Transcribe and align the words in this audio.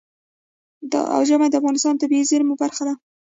ژمی 1.27 1.47
د 1.51 1.55
افغانستان 1.59 1.93
د 1.95 1.99
طبیعي 2.01 2.25
زیرمو 2.29 2.59
برخه 2.61 2.83
ده. 2.87 2.93